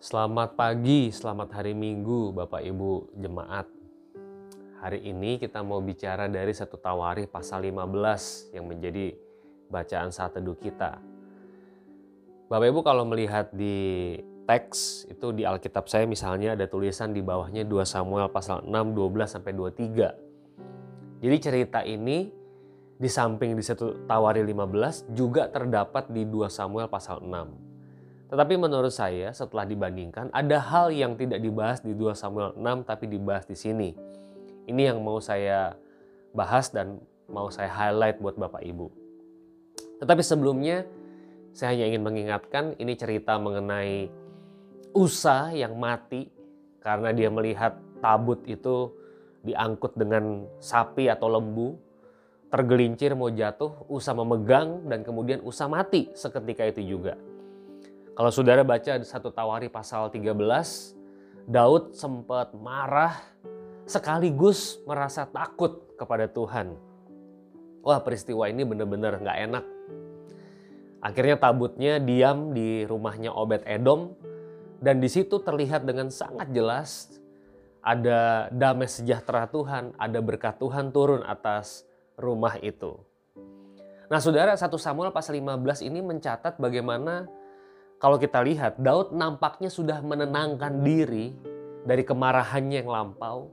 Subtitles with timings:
[0.00, 3.68] Selamat pagi, selamat hari Minggu Bapak Ibu jemaat.
[4.80, 9.12] Hari ini kita mau bicara dari satu Tawarikh pasal 15 yang menjadi
[9.68, 10.96] bacaan saat teduh kita.
[12.48, 14.16] Bapak Ibu kalau melihat di
[14.48, 19.28] teks itu di Alkitab saya misalnya ada tulisan di bawahnya 2 Samuel pasal 6 12
[19.28, 21.20] sampai 23.
[21.20, 22.32] Jadi cerita ini
[22.96, 27.69] di samping di satu Tawarikh 15 juga terdapat di 2 Samuel pasal 6.
[28.30, 33.10] Tetapi menurut saya setelah dibandingkan ada hal yang tidak dibahas di 2 Samuel 6 tapi
[33.10, 33.90] dibahas di sini.
[34.70, 35.74] Ini yang mau saya
[36.30, 38.86] bahas dan mau saya highlight buat Bapak Ibu.
[39.98, 40.86] Tetapi sebelumnya
[41.50, 44.06] saya hanya ingin mengingatkan ini cerita mengenai
[44.94, 46.30] Usa yang mati
[46.82, 48.94] karena dia melihat tabut itu
[49.42, 51.78] diangkut dengan sapi atau lembu
[52.50, 57.14] tergelincir mau jatuh, Usa memegang dan kemudian Usa mati seketika itu juga.
[58.20, 60.36] Kalau saudara baca satu Tawari pasal 13,
[61.48, 63.16] Daud sempat marah
[63.88, 66.76] sekaligus merasa takut kepada Tuhan.
[67.80, 69.64] Wah peristiwa ini benar-benar nggak enak.
[71.00, 74.12] Akhirnya tabutnya diam di rumahnya Obed Edom
[74.84, 77.16] dan di situ terlihat dengan sangat jelas
[77.80, 81.88] ada damai sejahtera Tuhan, ada berkat Tuhan turun atas
[82.20, 83.00] rumah itu.
[84.12, 87.39] Nah saudara, satu Samuel pasal 15 ini mencatat bagaimana
[88.00, 91.36] kalau kita lihat Daud nampaknya sudah menenangkan diri
[91.84, 93.52] dari kemarahannya yang lampau.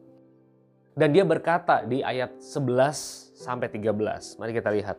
[0.98, 4.40] Dan dia berkata di ayat 11 sampai 13.
[4.40, 4.98] Mari kita lihat.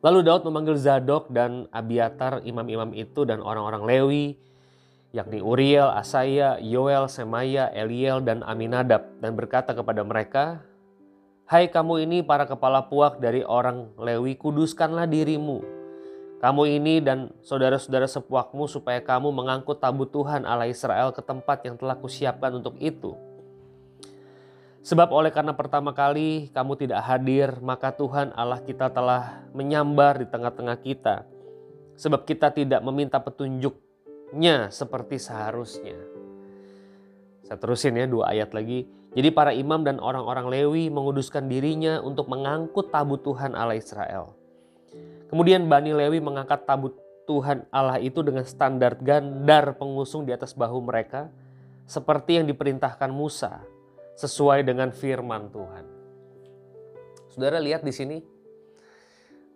[0.00, 4.26] Lalu Daud memanggil Zadok dan Abiatar imam-imam itu dan orang-orang Lewi
[5.10, 10.62] yakni Uriel, Asaya, Yoel, Semaya, Eliel, dan Aminadab dan berkata kepada mereka,
[11.50, 15.75] Hai kamu ini para kepala puak dari orang Lewi, kuduskanlah dirimu
[16.36, 21.80] kamu ini dan saudara-saudara sepuakmu supaya kamu mengangkut tabut Tuhan Allah Israel ke tempat yang
[21.80, 23.16] telah kusiapkan untuk itu.
[24.86, 30.26] Sebab oleh karena pertama kali kamu tidak hadir, maka Tuhan Allah kita telah menyambar di
[30.30, 31.26] tengah-tengah kita.
[31.96, 35.98] Sebab kita tidak meminta petunjuknya seperti seharusnya.
[37.48, 38.86] Saya terusin ya dua ayat lagi.
[39.16, 44.45] Jadi para imam dan orang-orang Lewi menguduskan dirinya untuk mengangkut tabut Tuhan Allah Israel.
[45.26, 46.94] Kemudian Bani Lewi mengangkat tabut
[47.26, 51.26] Tuhan Allah itu dengan standar gandar pengusung di atas bahu mereka
[51.86, 53.66] seperti yang diperintahkan Musa
[54.14, 55.84] sesuai dengan firman Tuhan.
[57.34, 58.18] Saudara lihat di sini.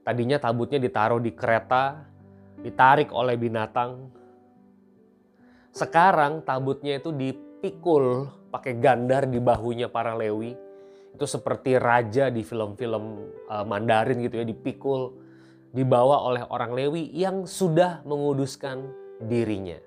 [0.00, 2.02] Tadinya tabutnya ditaruh di kereta,
[2.60, 4.10] ditarik oleh binatang.
[5.70, 10.56] Sekarang tabutnya itu dipikul pakai gandar di bahunya para Lewi.
[11.14, 13.04] Itu seperti raja di film-film
[13.47, 15.14] uh, Mandarin gitu ya, dipikul
[15.70, 18.91] dibawa oleh orang Lewi yang sudah menguduskan
[19.22, 19.78] dirinya.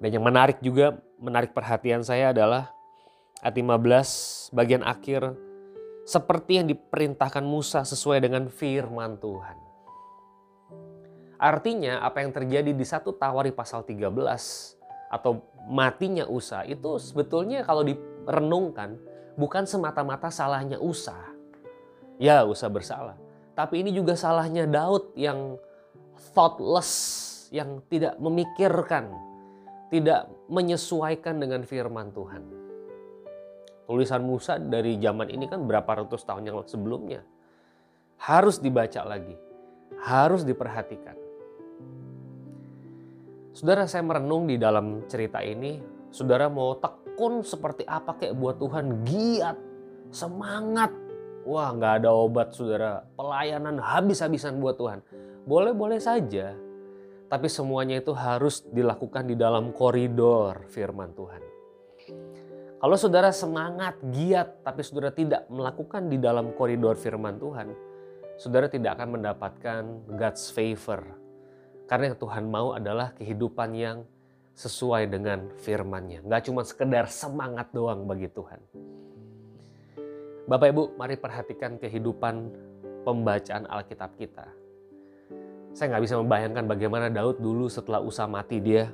[0.00, 2.72] Dan yang menarik juga, menarik perhatian saya adalah
[3.44, 5.36] ayat 15 bagian akhir
[6.08, 9.56] seperti yang diperintahkan Musa sesuai dengan firman Tuhan.
[11.40, 14.12] Artinya apa yang terjadi di satu Tawari pasal 13
[15.10, 18.96] atau matinya Usa itu sebetulnya kalau direnungkan
[19.36, 21.16] bukan semata-mata salahnya Usa.
[22.20, 23.29] Ya Usa bersalah
[23.60, 25.60] tapi ini juga salahnya Daud yang
[26.32, 26.88] thoughtless,
[27.52, 29.12] yang tidak memikirkan,
[29.92, 32.40] tidak menyesuaikan dengan firman Tuhan.
[33.84, 37.20] Tulisan Musa dari zaman ini kan berapa ratus tahun yang sebelumnya.
[38.16, 39.36] Harus dibaca lagi,
[40.08, 41.20] harus diperhatikan.
[43.52, 45.76] Saudara saya merenung di dalam cerita ini,
[46.08, 49.58] saudara mau tekun seperti apa kayak buat Tuhan, giat,
[50.08, 51.09] semangat,
[51.48, 55.00] Wah nggak ada obat saudara, pelayanan habis-habisan buat Tuhan.
[55.48, 56.52] Boleh-boleh saja,
[57.32, 61.42] tapi semuanya itu harus dilakukan di dalam koridor firman Tuhan.
[62.80, 67.72] Kalau saudara semangat, giat, tapi saudara tidak melakukan di dalam koridor firman Tuhan,
[68.40, 69.82] saudara tidak akan mendapatkan
[70.16, 71.04] God's favor.
[71.84, 74.08] Karena yang Tuhan mau adalah kehidupan yang
[74.56, 76.24] sesuai dengan firman-Nya.
[76.24, 78.60] Gak cuma sekedar semangat doang bagi Tuhan.
[80.50, 82.50] Bapak Ibu, mari perhatikan kehidupan
[83.06, 84.50] pembacaan Alkitab kita.
[85.70, 88.90] Saya nggak bisa membayangkan bagaimana Daud dulu setelah Usa mati dia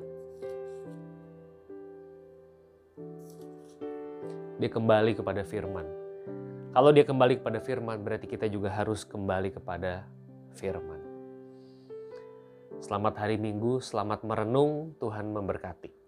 [4.60, 5.88] dia kembali kepada firman.
[6.76, 10.04] Kalau dia kembali kepada firman berarti kita juga harus kembali kepada
[10.60, 11.00] firman.
[12.84, 16.05] Selamat hari Minggu, selamat merenung, Tuhan memberkati.